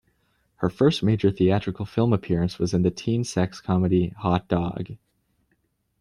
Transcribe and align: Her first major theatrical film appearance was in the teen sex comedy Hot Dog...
Her 0.55 0.69
first 0.71 1.03
major 1.03 1.29
theatrical 1.29 1.85
film 1.85 2.11
appearance 2.11 2.57
was 2.57 2.73
in 2.73 2.81
the 2.81 2.89
teen 2.89 3.23
sex 3.23 3.61
comedy 3.61 4.09
Hot 4.17 4.47
Dog... 4.47 4.93